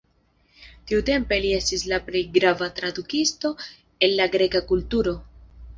[0.91, 3.55] Tiutempe li estis la plej grava tradukisto
[4.09, 5.17] el la greka kulturo.